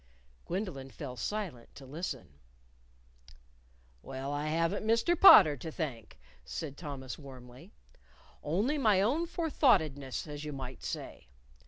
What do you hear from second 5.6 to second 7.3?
thank," said Thomas,